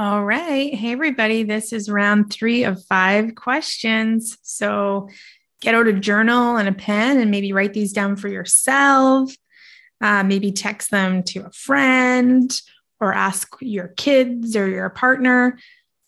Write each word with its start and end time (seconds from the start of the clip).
All 0.00 0.24
right. 0.24 0.72
Hey, 0.72 0.92
everybody. 0.92 1.42
This 1.42 1.74
is 1.74 1.90
round 1.90 2.32
three 2.32 2.64
of 2.64 2.82
five 2.86 3.34
questions. 3.34 4.38
So 4.40 5.10
get 5.60 5.74
out 5.74 5.88
a 5.88 5.92
journal 5.92 6.56
and 6.56 6.66
a 6.66 6.72
pen 6.72 7.18
and 7.18 7.30
maybe 7.30 7.52
write 7.52 7.74
these 7.74 7.92
down 7.92 8.16
for 8.16 8.28
yourself. 8.28 9.30
Uh, 10.00 10.22
maybe 10.22 10.52
text 10.52 10.90
them 10.90 11.22
to 11.24 11.40
a 11.40 11.50
friend 11.50 12.50
or 12.98 13.12
ask 13.12 13.54
your 13.60 13.88
kids 13.88 14.56
or 14.56 14.66
your 14.68 14.88
partner 14.88 15.58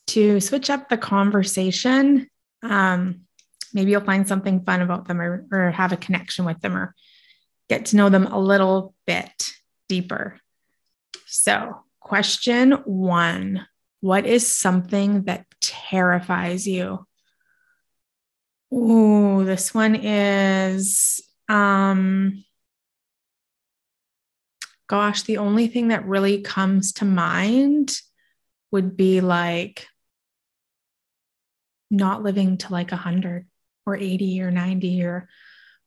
to 0.07 0.41
switch 0.41 0.71
up 0.71 0.89
the 0.89 0.97
conversation. 0.97 2.31
Um, 2.63 3.27
maybe 3.75 3.91
you'll 3.91 4.01
find 4.01 4.27
something 4.27 4.65
fun 4.65 4.81
about 4.81 5.07
them 5.07 5.21
or, 5.21 5.45
or 5.53 5.71
have 5.71 5.93
a 5.93 5.99
connection 5.99 6.47
with 6.47 6.63
them 6.63 6.79
or 6.79 6.95
get 7.69 7.85
to 7.87 7.97
know 7.97 8.09
them 8.09 8.25
a 8.25 8.41
little 8.41 8.95
bit 9.07 9.53
deeper. 9.87 10.39
So, 11.27 11.83
question 12.01 12.73
one 12.87 13.67
What 14.03 14.27
is 14.27 14.45
something 14.47 15.23
that 15.23 15.47
terrifies 15.61 16.67
you? 16.67 17.07
Ooh, 18.75 19.45
this 19.45 19.73
one 19.73 19.95
is 19.95 21.21
um 21.49 22.45
gosh, 24.89 25.23
the 25.23 25.39
only 25.39 25.69
thing 25.69 25.89
that 25.89 26.05
really 26.05 26.43
comes 26.43 26.93
to 26.95 27.05
mind 27.05 27.97
would 28.73 28.97
be 28.97 29.21
like 29.21 29.87
not 31.91 32.25
living 32.25 32.59
to 32.59 32.73
like 32.73 32.91
100 32.91 33.47
or 33.87 33.97
80 33.97 34.43
or 34.43 34.51
90 34.51 35.05
or 35.05 35.29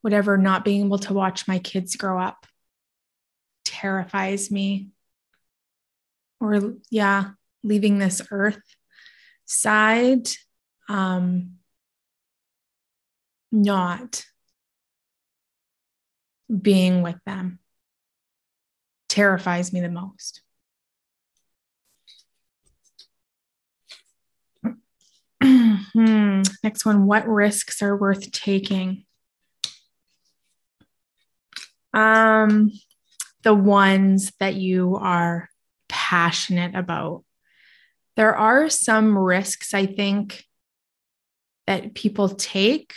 whatever, 0.02 0.38
not 0.38 0.64
being 0.64 0.86
able 0.86 1.00
to 1.00 1.14
watch 1.14 1.50
my 1.50 1.60
kids 1.60 1.98
grow 1.98 2.18
up 2.18 2.48
terrifies 3.66 4.50
me. 4.50 4.90
Or, 6.40 6.76
yeah, 6.90 7.32
leaving 7.66 7.98
this 7.98 8.22
earth 8.32 8.62
side, 9.46 10.30
um, 10.88 11.56
not 13.52 14.24
being 16.62 17.02
with 17.02 17.18
them 17.26 17.60
terrifies 19.10 19.74
me 19.74 19.82
the 19.82 19.90
most. 19.90 20.42
hmm. 25.42 26.42
Next 26.64 26.86
one 26.86 27.06
What 27.08 27.28
risks 27.28 27.82
are 27.82 27.96
worth 27.96 28.32
taking? 28.32 29.06
Um, 31.94 32.72
the 33.44 33.54
ones 33.54 34.32
that 34.40 34.56
you 34.56 34.98
are 34.98 35.50
passionate 35.88 36.76
about. 36.76 37.24
There 38.16 38.36
are 38.36 38.70
some 38.70 39.18
risks, 39.18 39.74
I 39.74 39.86
think, 39.86 40.46
that 41.68 41.94
people 41.94 42.30
take 42.30 42.94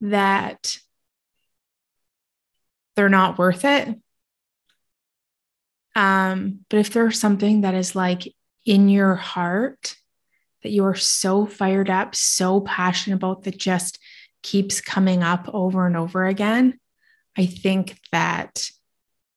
that 0.00 0.76
they're 2.94 3.08
not 3.08 3.38
worth 3.38 3.64
it. 3.64 3.96
Um, 5.94 6.60
but 6.68 6.78
if 6.78 6.92
there's 6.92 7.18
something 7.18 7.62
that 7.62 7.74
is 7.74 7.96
like 7.96 8.32
in 8.64 8.88
your 8.88 9.14
heart 9.14 9.96
that 10.62 10.70
you 10.70 10.84
are 10.84 10.94
so 10.94 11.46
fired 11.46 11.88
up, 11.88 12.14
so 12.14 12.60
passionate 12.60 13.16
about 13.16 13.44
that 13.44 13.56
just 13.56 13.98
keeps 14.42 14.80
coming 14.80 15.22
up 15.22 15.48
over 15.52 15.86
and 15.86 15.96
over 15.96 16.26
again, 16.26 16.78
I 17.36 17.46
think 17.46 17.98
that 18.12 18.68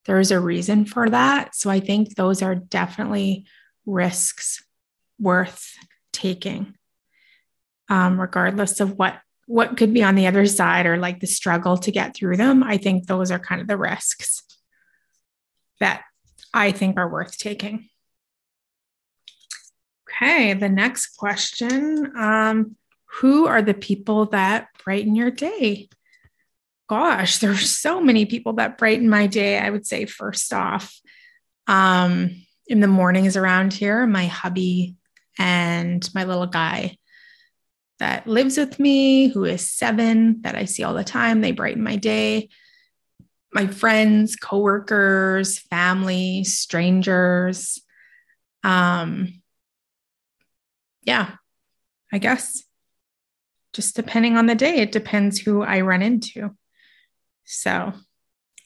there's 0.06 0.32
a 0.32 0.40
reason 0.40 0.86
for 0.86 1.10
that. 1.10 1.56
So 1.56 1.70
I 1.70 1.80
think 1.80 2.16
those 2.16 2.42
are 2.42 2.56
definitely 2.56 3.46
risks 3.90 4.64
worth 5.20 5.74
taking, 6.14 6.76
um, 7.90 8.20
regardless 8.20 8.80
of 8.80 8.98
what 8.98 9.20
what 9.46 9.78
could 9.78 9.92
be 9.96 10.04
on 10.04 10.14
the 10.14 10.28
other 10.28 10.46
side 10.46 10.86
or 10.86 10.98
like 10.98 11.20
the 11.20 11.26
struggle 11.26 11.76
to 11.76 11.92
get 11.92 12.16
through 12.16 12.38
them. 12.38 12.62
I 12.62 12.78
think 12.78 13.08
those 13.08 13.32
are 13.32 13.40
kind 13.40 13.62
of 13.62 13.68
the 13.68 13.78
risks 13.78 14.44
that 15.80 16.04
I 16.54 16.72
think 16.72 16.98
are 16.98 17.10
worth 17.10 17.36
taking. 17.36 17.90
Okay, 20.08 20.54
the 20.54 20.70
next 20.70 21.18
question 21.18 22.14
um, 22.16 22.76
Who 23.22 23.48
are 23.48 23.64
the 23.64 23.74
people 23.74 24.28
that 24.28 24.68
brighten 24.84 25.16
your 25.16 25.32
day? 25.32 25.90
Gosh, 26.88 27.40
there's 27.40 27.72
so 27.72 28.02
many 28.02 28.26
people 28.26 28.54
that 28.54 28.78
brighten 28.78 29.10
my 29.10 29.26
day. 29.28 29.58
I 29.58 29.70
would 29.70 29.88
say, 29.88 30.06
first 30.06 30.54
off, 30.54 30.96
um, 31.68 32.36
in 32.70 32.80
the 32.80 32.88
mornings 32.88 33.36
around 33.36 33.74
here, 33.74 34.08
my 34.08 34.28
hubby 34.28 34.96
and 35.38 36.08
my 36.16 36.24
little 36.24 36.48
guy 36.48 36.98
that 38.00 38.28
lives 38.28 38.58
with 38.58 38.80
me, 38.80 39.28
who 39.28 39.44
is 39.44 39.70
seven, 39.70 40.42
that 40.44 40.56
I 40.56 40.64
see 40.64 40.84
all 40.84 40.94
the 40.94 41.04
time, 41.04 41.42
they 41.42 41.52
brighten 41.52 41.84
my 41.84 41.98
day 41.98 42.48
my 43.54 43.68
friends, 43.68 44.36
coworkers, 44.36 45.60
family, 45.60 46.44
strangers. 46.44 47.82
Um, 48.64 49.42
yeah, 51.04 51.32
I 52.12 52.18
guess 52.20 52.64
just 53.74 53.96
depending 53.96 54.36
on 54.36 54.46
the 54.46 54.56
day, 54.56 54.78
it 54.78 54.92
depends 54.92 55.40
who 55.40 55.62
I 55.62 55.82
run 55.82 56.02
into. 56.02 56.56
So, 57.46 57.94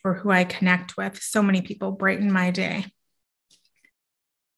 or 0.03 0.15
who 0.15 0.31
I 0.31 0.43
connect 0.43 0.97
with. 0.97 1.21
So 1.21 1.41
many 1.41 1.61
people 1.61 1.91
brighten 1.91 2.31
my 2.31 2.51
day. 2.51 2.85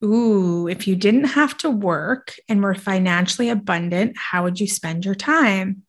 Ooh, 0.06 0.68
if 0.68 0.88
you 0.88 0.96
didn't 0.96 1.24
have 1.24 1.58
to 1.58 1.70
work 1.70 2.36
and 2.48 2.62
were 2.62 2.76
financially 2.76 3.50
abundant, 3.50 4.16
how 4.18 4.44
would 4.44 4.60
you 4.60 4.68
spend 4.68 5.04
your 5.04 5.16
time? 5.16 5.82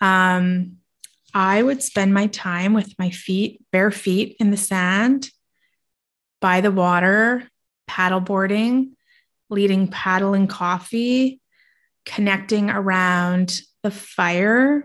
Um, 0.00 0.76
I 1.32 1.62
would 1.62 1.82
spend 1.82 2.12
my 2.12 2.26
time 2.26 2.74
with 2.74 2.94
my 2.98 3.08
feet, 3.08 3.62
bare 3.72 3.90
feet 3.90 4.36
in 4.38 4.50
the 4.50 4.58
sand, 4.58 5.30
by 6.40 6.60
the 6.60 6.70
water, 6.70 7.48
paddleboarding, 7.88 8.90
leading 9.48 9.88
paddle 9.88 10.34
and 10.34 10.48
coffee, 10.48 11.40
connecting 12.04 12.68
around 12.68 13.60
the 13.82 13.90
fire, 13.90 14.84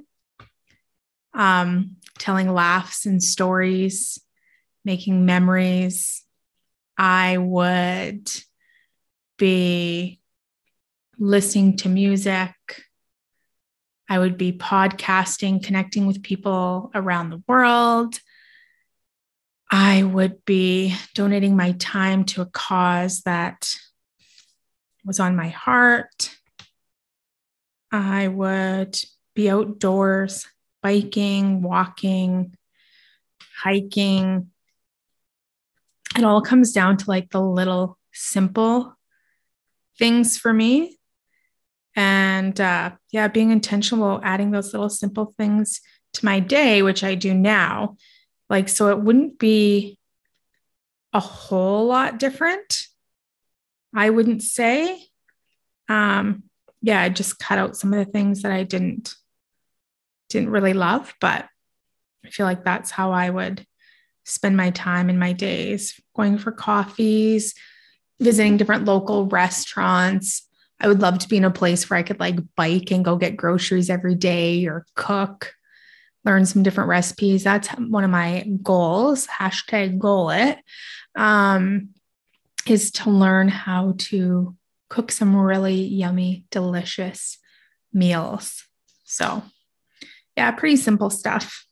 um, 1.33 1.97
telling 2.19 2.53
laughs 2.53 3.05
and 3.05 3.21
stories, 3.21 4.17
making 4.85 5.25
memories. 5.25 6.22
I 6.97 7.37
would 7.37 8.29
be 9.37 10.19
listening 11.17 11.77
to 11.77 11.89
music, 11.89 12.51
I 14.09 14.19
would 14.19 14.37
be 14.37 14.51
podcasting, 14.51 15.63
connecting 15.63 16.05
with 16.05 16.23
people 16.23 16.91
around 16.93 17.29
the 17.29 17.41
world. 17.47 18.19
I 19.71 20.03
would 20.03 20.45
be 20.45 20.95
donating 21.15 21.55
my 21.55 21.71
time 21.71 22.25
to 22.25 22.41
a 22.41 22.45
cause 22.45 23.21
that 23.21 23.73
was 25.03 25.19
on 25.19 25.35
my 25.35 25.47
heart. 25.47 26.29
I 27.91 28.27
would 28.27 28.97
be 29.33 29.49
outdoors, 29.49 30.45
biking, 30.83 31.61
walking, 31.61 32.55
hiking. 33.61 34.51
It 36.17 36.23
all 36.23 36.41
comes 36.41 36.71
down 36.71 36.97
to 36.97 37.09
like 37.09 37.31
the 37.31 37.41
little 37.41 37.97
simple 38.11 38.95
things 39.97 40.37
for 40.37 40.53
me 40.53 40.97
and 41.95 42.59
uh, 42.59 42.91
yeah, 43.11 43.27
being 43.27 43.51
intentional, 43.51 44.19
adding 44.23 44.51
those 44.51 44.73
little 44.73 44.89
simple 44.89 45.33
things 45.37 45.81
to 46.13 46.25
my 46.25 46.39
day, 46.39 46.81
which 46.81 47.03
I 47.03 47.15
do 47.15 47.33
now. 47.33 47.97
Like, 48.49 48.69
so 48.69 48.89
it 48.89 48.99
wouldn't 48.99 49.39
be 49.39 49.97
a 51.13 51.19
whole 51.19 51.85
lot 51.87 52.19
different. 52.19 52.87
I 53.95 54.09
wouldn't 54.09 54.41
say. 54.41 55.03
Um, 55.87 56.43
yeah, 56.81 57.01
I 57.01 57.09
just 57.09 57.39
cut 57.39 57.59
out 57.59 57.77
some 57.77 57.93
of 57.93 58.03
the 58.03 58.11
things 58.11 58.41
that 58.41 58.51
I 58.51 58.63
didn't 58.63 59.15
didn't 60.29 60.49
really 60.49 60.73
love, 60.73 61.13
but 61.21 61.47
I 62.25 62.29
feel 62.29 62.47
like 62.47 62.63
that's 62.63 62.89
how 62.89 63.11
I 63.11 63.29
would 63.29 63.65
spend 64.23 64.57
my 64.57 64.71
time 64.71 65.09
in 65.09 65.19
my 65.19 65.33
days, 65.33 65.99
going 66.15 66.37
for 66.37 66.51
coffees, 66.51 67.53
visiting 68.19 68.57
different 68.57 68.85
local 68.85 69.27
restaurants. 69.27 70.47
I 70.79 70.87
would 70.87 71.01
love 71.01 71.19
to 71.19 71.27
be 71.27 71.37
in 71.37 71.45
a 71.45 71.51
place 71.51 71.89
where 71.89 71.99
I 71.99 72.03
could 72.03 72.19
like 72.19 72.37
bike 72.55 72.91
and 72.91 73.05
go 73.05 73.15
get 73.15 73.37
groceries 73.37 73.89
every 73.89 74.15
day 74.15 74.65
or 74.65 74.85
cook, 74.95 75.53
learn 76.25 76.45
some 76.45 76.63
different 76.63 76.89
recipes. 76.89 77.43
That's 77.43 77.67
one 77.69 78.03
of 78.03 78.09
my 78.09 78.45
goals. 78.61 79.27
Hashtag 79.27 79.97
goal 79.97 80.29
it 80.29 80.57
um, 81.15 81.89
is 82.67 82.91
to 82.91 83.09
learn 83.09 83.49
how 83.49 83.95
to 83.97 84.55
cook 84.89 85.11
some 85.11 85.35
really 85.35 85.81
yummy, 85.81 86.45
delicious 86.51 87.37
meals. 87.93 88.65
So, 89.03 89.43
yeah, 90.35 90.51
pretty 90.51 90.77
simple 90.77 91.09
stuff. 91.09 91.65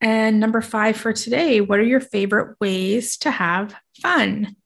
And 0.00 0.40
number 0.40 0.62
five 0.62 0.96
for 0.96 1.12
today, 1.12 1.60
what 1.60 1.78
are 1.78 1.84
your 1.84 2.00
favorite 2.00 2.56
ways 2.60 3.18
to 3.18 3.30
have 3.30 3.74
fun? 4.00 4.56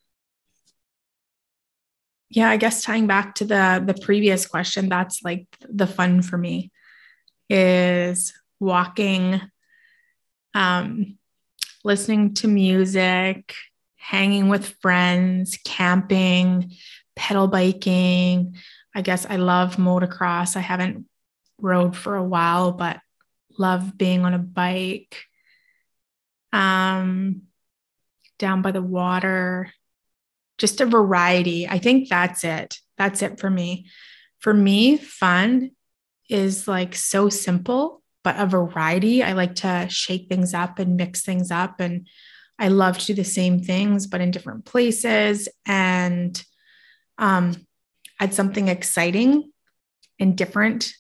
Yeah, 2.30 2.48
I 2.48 2.56
guess 2.56 2.82
tying 2.82 3.06
back 3.06 3.36
to 3.36 3.44
the 3.44 3.82
the 3.84 3.94
previous 3.94 4.46
question, 4.46 4.88
that's 4.88 5.22
like 5.22 5.46
the 5.68 5.86
fun 5.86 6.22
for 6.22 6.36
me 6.36 6.72
is 7.48 8.32
walking, 8.60 9.40
um, 10.54 11.18
listening 11.84 12.34
to 12.34 12.48
music, 12.48 13.54
hanging 13.96 14.48
with 14.48 14.74
friends, 14.80 15.58
camping, 15.64 16.72
pedal 17.16 17.48
biking. 17.48 18.56
I 18.94 19.02
guess 19.02 19.26
I 19.28 19.36
love 19.36 19.76
motocross. 19.76 20.56
I 20.56 20.60
haven't 20.60 21.06
rode 21.60 21.96
for 21.96 22.16
a 22.16 22.24
while, 22.24 22.72
but 22.72 23.00
love 23.58 23.96
being 23.96 24.24
on 24.24 24.34
a 24.34 24.38
bike. 24.38 25.24
Um, 26.52 27.42
down 28.38 28.62
by 28.62 28.70
the 28.70 28.82
water, 28.82 29.72
just 30.58 30.80
a 30.80 30.86
variety. 30.86 31.68
I 31.68 31.78
think 31.78 32.08
that's 32.08 32.44
it. 32.44 32.78
That's 32.96 33.22
it 33.22 33.40
for 33.40 33.50
me. 33.50 33.86
For 34.40 34.54
me, 34.54 34.96
fun 34.96 35.70
is 36.28 36.68
like 36.68 36.94
so 36.94 37.28
simple, 37.28 38.02
but 38.22 38.38
a 38.38 38.46
variety. 38.46 39.22
I 39.22 39.32
like 39.32 39.56
to 39.56 39.86
shake 39.90 40.28
things 40.28 40.54
up 40.54 40.78
and 40.78 40.96
mix 40.96 41.22
things 41.22 41.50
up 41.50 41.80
and 41.80 42.08
I 42.58 42.68
love 42.68 42.98
to 42.98 43.06
do 43.06 43.14
the 43.14 43.24
same 43.24 43.62
things, 43.62 44.06
but 44.06 44.20
in 44.20 44.30
different 44.30 44.64
places 44.64 45.48
and 45.66 46.40
um, 47.18 47.54
add 48.20 48.32
something 48.32 48.68
exciting 48.68 49.50
and 50.20 50.36
different 50.36 50.92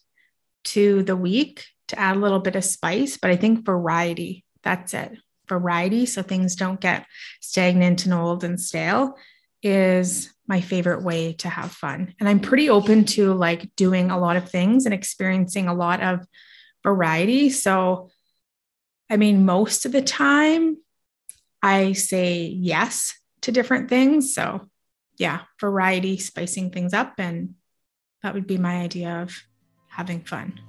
to 0.64 1.02
the 1.04 1.16
week 1.16 1.64
to 1.88 1.98
add 1.98 2.16
a 2.16 2.20
little 2.20 2.40
bit 2.40 2.56
of 2.56 2.64
spice. 2.64 3.16
But 3.16 3.30
I 3.30 3.36
think 3.36 3.64
variety, 3.64 4.44
that's 4.62 4.94
it. 4.94 5.18
Variety, 5.48 6.06
so 6.06 6.22
things 6.22 6.56
don't 6.56 6.80
get 6.80 7.06
stagnant 7.40 8.04
and 8.04 8.14
old 8.14 8.44
and 8.44 8.60
stale, 8.60 9.16
is 9.62 10.32
my 10.46 10.60
favorite 10.60 11.02
way 11.02 11.32
to 11.34 11.48
have 11.48 11.72
fun. 11.72 12.14
And 12.20 12.28
I'm 12.28 12.40
pretty 12.40 12.68
open 12.68 13.04
to 13.06 13.32
like 13.32 13.74
doing 13.76 14.10
a 14.10 14.18
lot 14.18 14.36
of 14.36 14.50
things 14.50 14.84
and 14.84 14.94
experiencing 14.94 15.68
a 15.68 15.74
lot 15.74 16.02
of 16.02 16.26
variety. 16.82 17.50
So, 17.50 18.10
I 19.10 19.16
mean, 19.16 19.44
most 19.44 19.86
of 19.86 19.92
the 19.92 20.02
time, 20.02 20.78
I 21.62 21.92
say 21.92 22.44
yes 22.44 23.14
to 23.42 23.52
different 23.52 23.88
things. 23.88 24.34
So, 24.34 24.68
yeah, 25.16 25.42
variety, 25.60 26.18
spicing 26.18 26.70
things 26.70 26.92
up. 26.92 27.14
And 27.18 27.54
that 28.22 28.34
would 28.34 28.46
be 28.46 28.58
my 28.58 28.80
idea 28.80 29.22
of 29.22 29.34
having 29.88 30.20
fun. 30.22 30.60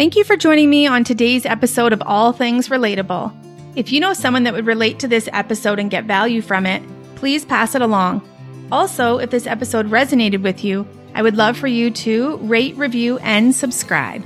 Thank 0.00 0.16
you 0.16 0.24
for 0.24 0.34
joining 0.34 0.70
me 0.70 0.86
on 0.86 1.04
today's 1.04 1.44
episode 1.44 1.92
of 1.92 2.02
All 2.06 2.32
Things 2.32 2.70
Relatable. 2.70 3.36
If 3.76 3.92
you 3.92 4.00
know 4.00 4.14
someone 4.14 4.44
that 4.44 4.54
would 4.54 4.64
relate 4.64 4.98
to 5.00 5.08
this 5.08 5.28
episode 5.30 5.78
and 5.78 5.90
get 5.90 6.06
value 6.06 6.40
from 6.40 6.64
it, 6.64 6.82
please 7.16 7.44
pass 7.44 7.74
it 7.74 7.82
along. 7.82 8.26
Also, 8.72 9.18
if 9.18 9.28
this 9.28 9.46
episode 9.46 9.90
resonated 9.90 10.40
with 10.40 10.64
you, 10.64 10.88
I 11.14 11.20
would 11.20 11.36
love 11.36 11.58
for 11.58 11.66
you 11.66 11.90
to 11.90 12.38
rate, 12.38 12.78
review, 12.78 13.18
and 13.18 13.54
subscribe. 13.54 14.24